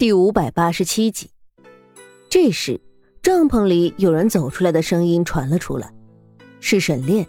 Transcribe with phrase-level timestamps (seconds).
[0.00, 1.30] 第五百八十七集，
[2.30, 2.80] 这时
[3.22, 5.92] 帐篷里有人走出来的声音传了出来，
[6.58, 7.26] 是沈炼。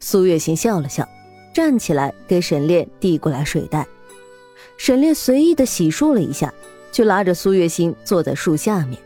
[0.00, 1.08] 苏月心笑了笑，
[1.54, 3.86] 站起来给沈炼递过来水袋。
[4.76, 6.52] 沈炼随意的洗漱了一下，
[6.90, 9.00] 就拉着苏月心坐在树下面，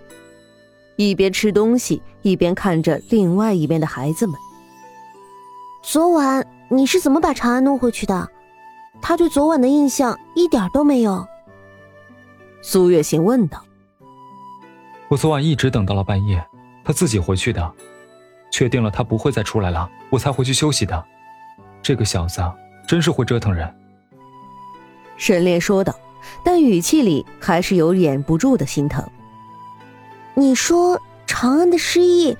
[0.96, 4.34] 一边吃东西一边看着另外一边的孩子们。
[5.82, 8.26] 昨晚你是怎么把长安弄回去的？
[9.02, 11.28] 他对昨晚的印象一点都没有。
[12.68, 13.62] 苏月心问道
[15.06, 16.44] ：“我昨晚一直等到了半夜，
[16.84, 17.72] 他自己回去的，
[18.50, 21.04] 确定了他不会再出来了，我才回去休息的。
[21.80, 22.42] 这个小子
[22.84, 23.72] 真是会折腾人。”
[25.16, 25.94] 沈烈说道，
[26.44, 29.08] 但语气里还是有忍不住的心疼。
[30.34, 32.36] 你说长安的失忆，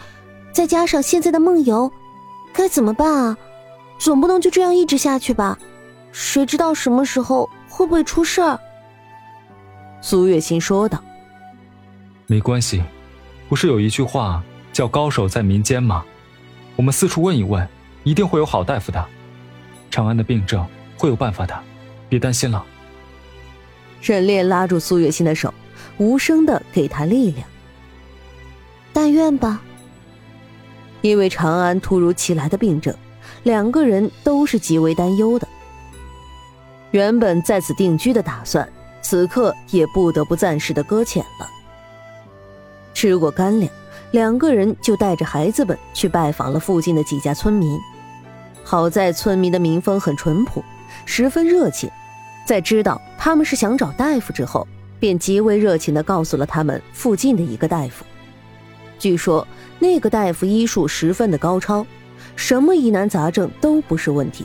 [0.51, 1.93] 再加上现在的梦游，
[2.53, 3.39] 该怎么办啊？
[3.97, 5.57] 总不能就这样一直下去吧？
[6.11, 8.59] 谁知道什么时候会不会出事儿？
[10.01, 11.03] 苏月心说道
[12.27, 12.83] ：“没关系，
[13.49, 16.05] 不是有一句话叫‘高手在民间’吗？
[16.77, 17.67] 我们四处问一问，
[18.05, 19.05] 一定会有好大夫的。
[19.91, 20.65] 长安的病症
[20.97, 21.59] 会有办法的，
[22.09, 22.65] 别担心了。”
[24.01, 25.53] 沈炼拉住苏月心的手，
[25.97, 27.47] 无声的给她力量。
[28.93, 29.61] 但愿吧。
[31.03, 32.95] 因为长安突如其来的病症，
[33.43, 35.49] 两个人都是极为担忧的。
[36.93, 38.69] 原本在此定居的打算。
[39.09, 41.49] 此刻也不得不暂时的搁浅了。
[42.93, 43.73] 吃过干粮，
[44.11, 47.79] 两个人就带着孩子们去拜访了附近的几家村民。
[48.65, 50.61] 好在村民的民风很淳朴，
[51.05, 51.89] 十分热情。
[52.45, 54.67] 在知道他们是想找大夫之后，
[54.99, 58.05] 便极为热情的告诉了他们附近的一个大夫。
[58.99, 59.47] 据说
[59.79, 61.87] 那个大夫医术十分的高超，
[62.35, 64.45] 什么疑难杂症都不是问题，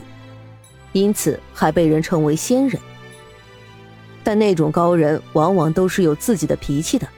[0.92, 2.80] 因此还被人称为仙人。
[4.24, 7.08] 但那种高人往往都是有自己的脾气的，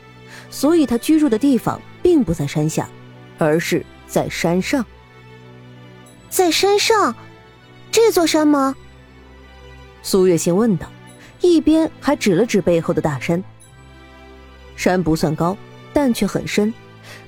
[0.50, 2.88] 所以他居住的地方并不在山下，
[3.38, 4.84] 而是在山上。
[6.28, 7.14] 在山上，
[7.92, 8.74] 这座山吗？
[10.02, 10.86] 苏月心问道，
[11.40, 13.42] 一边还指了指背后的大山。
[14.76, 15.56] 山不算高，
[15.92, 16.74] 但却很深，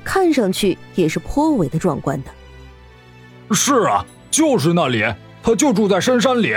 [0.03, 3.55] 看上去也是颇为的壮观的。
[3.55, 5.05] 是啊，就是那里，
[5.43, 6.55] 他就住在深山里。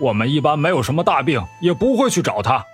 [0.00, 2.64] 我们一般没有什么大病，也不会去找他。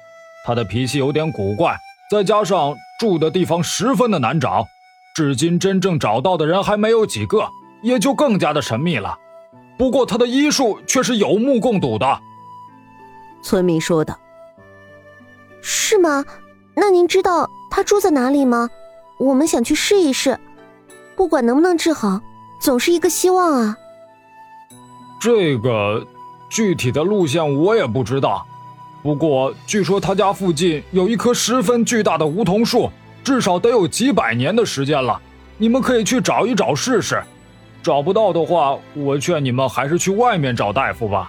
[0.47, 1.75] 他的脾气有点古怪，
[2.11, 4.67] 再加上住的地方十分的难找，
[5.15, 7.49] 至今真正找到的人还没有几个，
[7.83, 9.19] 也就更加的神秘了。
[9.79, 12.21] 不过他的医术却是有目共睹的。
[13.43, 14.19] 村民说道
[15.63, 16.25] ：“是吗？
[16.77, 18.69] 那您知道他住在哪里吗？
[19.19, 20.39] 我们想去试一试，
[21.17, 22.21] 不管能不能治好，
[22.61, 23.77] 总是一个希望啊。”
[25.19, 26.07] 这个。
[26.55, 28.47] 具体的路线我也不知道，
[29.03, 32.89] 不过据说他家附近有一棵十分巨大的梧桐树，
[33.25, 35.21] 至少得有几百年的时间了。
[35.59, 37.21] 你们可以去找一找试试，
[37.83, 41.29] 找不到的话，我劝你们还是去外面找大夫吧。”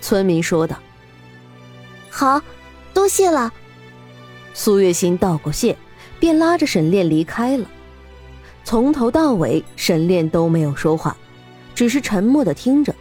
[0.00, 0.76] 村民说道。
[2.08, 2.40] “好，
[2.94, 3.52] 多谢了。”
[4.54, 5.76] 苏月心道过谢，
[6.20, 7.66] 便拉着沈炼离开了。
[8.62, 11.16] 从头到尾，沈炼都没有说话，
[11.74, 12.94] 只是沉默的听着。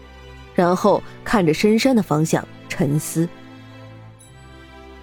[0.54, 3.28] 然后看着深山的方向沉思。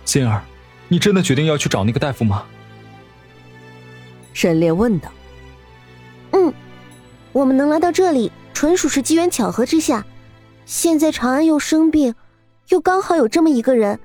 [0.04, 0.42] 心儿，
[0.88, 2.44] 你真的决定要去找那个大夫吗？
[4.32, 5.10] 沈烈问道。
[6.32, 6.52] 嗯，
[7.32, 10.04] 我们能来到这里，纯属是机缘巧合之下。
[10.64, 12.14] 现在长安又生病，
[12.68, 13.98] 又刚好有这么一个人，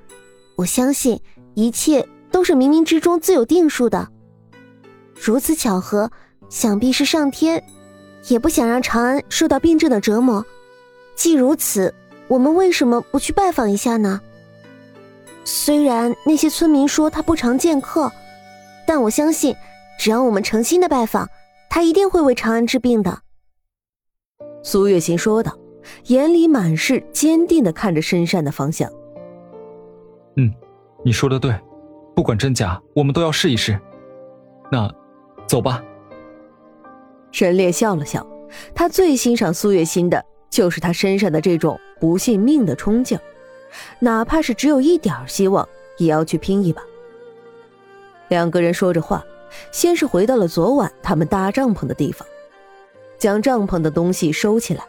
[0.56, 1.20] 我相信
[1.54, 4.08] 一切都是冥冥之中自有定数的。
[5.14, 6.10] 如此巧合，
[6.48, 7.62] 想必是上天
[8.28, 10.44] 也不想让长安受到病症的折磨。
[11.14, 11.94] 既如此，
[12.28, 14.20] 我们为什么不去拜访一下呢？
[15.44, 18.10] 虽然那些村民说他不常见客，
[18.86, 19.54] 但我相信，
[19.98, 21.28] 只要我们诚心的拜访，
[21.68, 23.20] 他一定会为长安治病的。
[24.62, 25.56] 苏月心说道，
[26.06, 28.90] 眼里满是坚定的看着深山的方向。
[30.36, 30.52] 嗯，
[31.04, 31.54] 你说的对，
[32.16, 33.78] 不管真假，我们都要试一试。
[34.72, 34.90] 那，
[35.46, 35.84] 走吧。
[37.30, 38.26] 沈烈笑了笑，
[38.74, 40.24] 他最欣赏苏月心的。
[40.54, 43.18] 就是他身上的这种不信命的冲劲，
[43.98, 46.80] 哪怕是只有一点希望，也要去拼一把。
[48.28, 49.24] 两个人说着话，
[49.72, 52.24] 先是回到了昨晚他们搭帐篷的地方，
[53.18, 54.84] 将帐篷的东西收起来，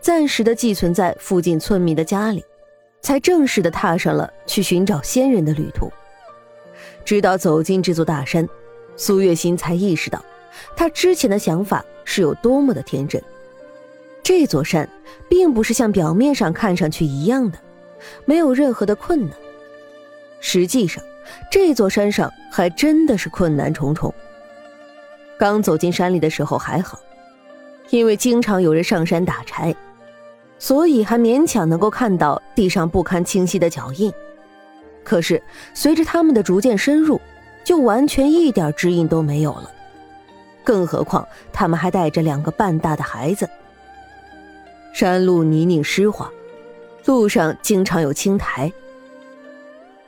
[0.00, 2.44] 暂时的寄存在附近村民的家里，
[3.00, 5.90] 才正式的踏上了去寻找仙人的旅途。
[7.04, 8.48] 直到走进这座大山，
[8.96, 10.24] 苏月心才意识到，
[10.76, 13.20] 他之前的想法是有多么的天真。
[14.30, 14.88] 这座山
[15.28, 17.58] 并不是像表面上看上去一样的，
[18.24, 19.36] 没有任何的困难。
[20.38, 21.02] 实际上，
[21.50, 24.14] 这座山上还真的是困难重重。
[25.36, 27.00] 刚走进山里的时候还好，
[27.88, 29.74] 因为经常有人上山打柴，
[30.60, 34.12] 所以还勉强能够看到地上不堪清晰的脚印。
[35.02, 35.42] 可是
[35.74, 37.20] 随着他们的逐渐深入，
[37.64, 39.68] 就完全一点指引都没有了。
[40.62, 43.50] 更何况他们还带着两个半大的孩子。
[44.92, 46.30] 山路泥泞湿滑，
[47.06, 48.70] 路上经常有青苔，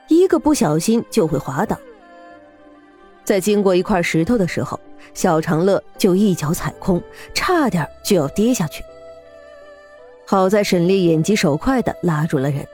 [0.08, 1.78] 一个不小心就会滑倒。
[3.24, 4.78] 在经过一块石头的时候，
[5.14, 7.00] 小长乐就一脚踩空，
[7.32, 8.82] 差点就要跌下去。
[10.26, 12.66] 好在沈烈眼疾手快的拉住了人。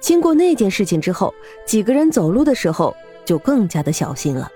[0.00, 1.32] 经过那件事情之后，
[1.64, 2.94] 几个人走路的时候
[3.24, 4.50] 就更加的小心了。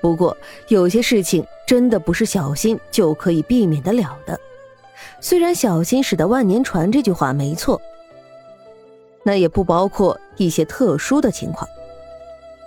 [0.00, 0.36] 不过
[0.68, 4.38] 有些事情真的不是小心就可以避免得了的。
[5.20, 7.80] 虽然“小心驶得万年船”这句话没错，
[9.22, 11.68] 那也不包括一些特殊的情况，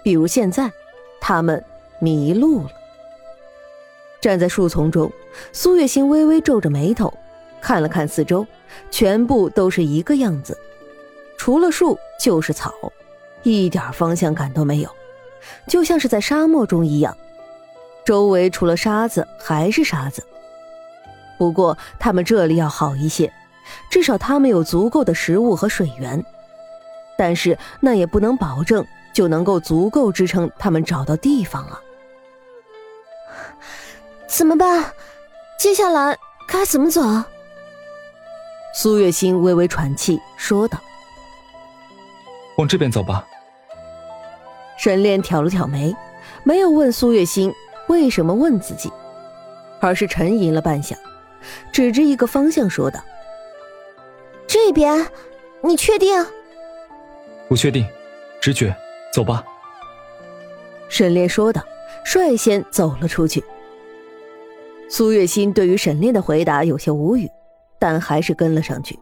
[0.04, 0.72] 比如现在
[1.20, 1.64] 他们
[2.00, 2.72] 迷路了。
[4.22, 5.12] 站在树丛中，
[5.52, 7.14] 苏月心微微皱着眉头，
[7.62, 8.46] 看了看四周，
[8.90, 10.58] 全部都是一个样子，
[11.38, 12.74] 除了树就是草，
[13.44, 14.90] 一点方向感都没有，
[15.68, 17.16] 就像是在沙漠中一样，
[18.04, 20.24] 周围除了沙子还是沙子。
[21.38, 23.32] 不过他们这里要好一些，
[23.90, 26.24] 至少他们有足够的食物和水源。
[27.18, 31.80] 但是那也不能保证就能够足够支撑他们找到地方啊！
[34.28, 34.92] 怎么办？
[35.58, 36.18] 接下来
[36.48, 37.02] 该怎么走？
[38.74, 40.78] 苏月心微微喘气说道
[42.60, 43.26] ：“往这边走吧。”
[44.78, 45.96] 沈炼挑了挑眉，
[46.44, 47.54] 没有问苏月心
[47.88, 48.92] 为什么问自己，
[49.80, 50.94] 而是沉吟了半晌。
[51.72, 53.00] 指着一个方向说道
[54.48, 55.06] ：“这边，
[55.62, 56.26] 你确定
[57.48, 57.86] ？”“不确定，
[58.42, 58.76] 直觉，
[59.14, 59.44] 走吧。”
[60.90, 61.62] 沈炼说道，
[62.04, 63.44] 率先走了出去。
[64.88, 67.28] 苏月心对于沈炼的回答有些无语，
[67.80, 68.98] 但还是跟了上去。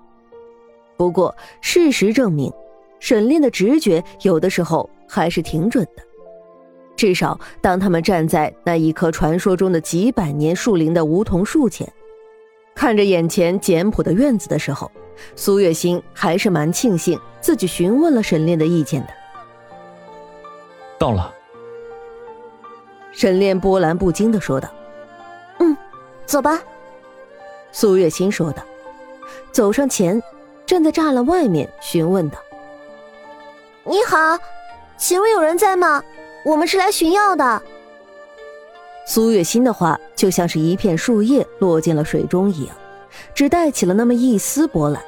[0.96, 2.52] 不过事实证明，
[3.00, 6.04] 沈炼的直觉有的时候还是挺准的。
[6.96, 11.92] 至少当他们站在那一棵传说中的几百年树龄的梧桐树前。
[12.76, 14.92] 看着眼前简朴的院子的时候，
[15.36, 19.10] 苏月心还是蛮庆幸自己询问了沈炼的意见的。
[20.98, 21.34] 到了，
[23.12, 24.70] 沈炼波澜不惊的说道
[25.60, 25.78] ：“嗯，
[26.26, 26.62] 走吧。”
[27.72, 28.64] 苏月心说道，
[29.52, 30.22] 走上前，
[30.66, 32.38] 站在栅栏外面询问道
[33.84, 34.38] ：“你好，
[34.98, 36.04] 请问有人在吗？
[36.46, 37.62] 我们是来寻药的。”
[39.06, 42.76] 苏月心的话就像是一片树叶落进了水中一样，
[43.34, 45.04] 只带起了那么一丝波澜，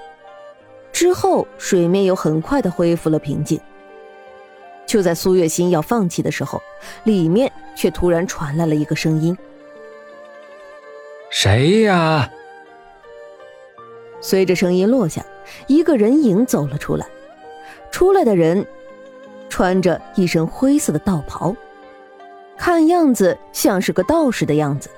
[0.91, 3.59] 之后水面又很快的恢复了平静。
[4.85, 6.61] 就在苏月心要放弃的时候，
[7.05, 9.35] 里面却突然传来了一个声音
[11.31, 12.29] ：“谁呀？”
[14.21, 15.25] 随着声音落下，
[15.67, 17.07] 一个人影走了出来。
[17.91, 18.67] 出来的人
[19.49, 21.55] 穿着一身灰色的道袍。
[22.57, 24.89] 看样子像是个道士的样子，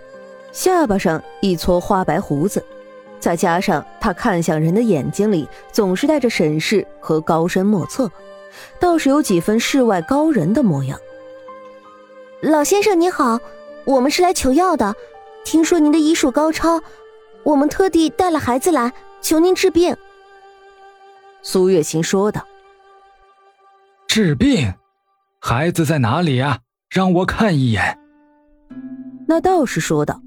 [0.52, 2.64] 下巴上一撮花白胡子，
[3.20, 8.10] 再加上他看向人的眼睛里总是带着审视和高深莫测，
[8.80, 11.00] 倒是有几分世外高人的模样。
[12.42, 13.40] 老先生你好，
[13.86, 14.96] 我们是来求药的，
[15.44, 16.82] 听说您的医术高超，
[17.44, 19.96] 我们特地带了孩子来求您治病。
[21.42, 22.46] 苏月琴说道
[24.08, 24.74] ：“治病，
[25.40, 27.98] 孩子在哪里呀？”让我看一眼。
[29.28, 30.22] 那道士说道。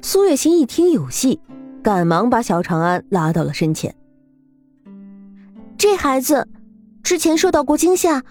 [0.00, 1.40] 苏月心一听有戏，
[1.82, 3.92] 赶忙把小长安拉到了身前。
[5.76, 6.46] 这孩子
[7.02, 8.22] 之前受到过惊吓，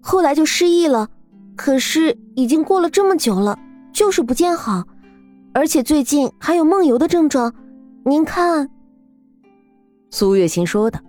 [0.00, 1.08] 后来就失忆了，
[1.56, 3.58] 可是已经过了这么久了，
[3.90, 4.86] 就是不见好，
[5.54, 7.54] 而且最近还有梦游的症状。
[8.04, 8.68] 您看。
[10.10, 11.02] 苏月心说的。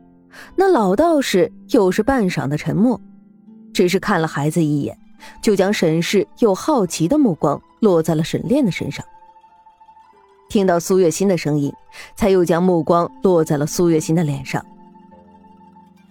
[0.56, 3.01] 那老道士又是半晌的沉默，
[3.74, 4.98] 只是看了孩子一眼。
[5.41, 9.05] 就将审视又好奇的目光落在了沈炼的身上。
[10.49, 11.71] 听到苏月心的声音，
[12.15, 14.65] 才又将目光落在了苏月心的脸上。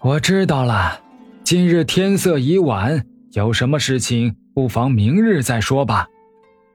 [0.00, 1.00] 我知道了，
[1.42, 6.06] 今日天色已晚，有什么事情不妨明日再说吧。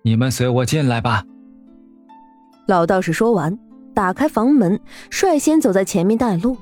[0.02, 1.24] 你们随我进来吧。
[2.68, 3.58] 老道士说完，
[3.94, 4.78] 打开房门，
[5.10, 6.58] 率先走在前面带路。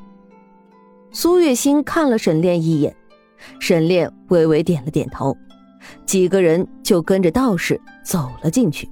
[1.11, 2.95] 苏月心看了沈炼一眼，
[3.59, 5.35] 沈炼微微点了点头。
[6.05, 8.89] 几个人就跟着道士走了进去。